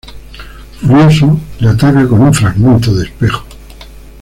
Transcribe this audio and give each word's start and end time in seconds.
Furioso, 0.79 1.39
la 1.59 1.69
ataca 1.73 2.07
con 2.07 2.21
un 2.23 2.33
fragmento 2.33 2.91
de 2.91 3.05
espejo. 3.05 3.43